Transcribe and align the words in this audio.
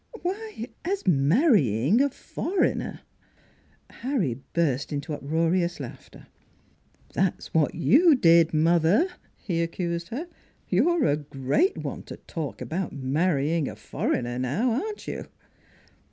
"Why, 0.23 0.67
as 0.83 1.05
marrying 1.05 2.01
a 2.01 2.09
foreigner." 2.09 3.01
Harry 3.87 4.41
burst 4.53 4.91
into 4.91 5.13
uproarious 5.13 5.79
laughter." 5.79 6.25
That's 7.13 7.53
what 7.53 7.75
you 7.75 8.15
did, 8.15 8.51
mother," 8.51 9.07
he 9.35 9.61
accused 9.61 10.07
her." 10.07 10.27
You're 10.71 11.05
a 11.05 11.17
great 11.17 11.77
one 11.77 12.01
to 12.05 12.17
talk 12.17 12.61
about 12.61 12.91
marry 12.93 13.53
ing 13.53 13.67
a 13.67 13.75
foreigner; 13.75 14.39
now, 14.39 14.71
aren't 14.71 15.07
you? 15.07 15.27